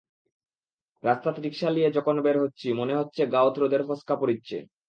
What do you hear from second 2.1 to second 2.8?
বের হচ্চি,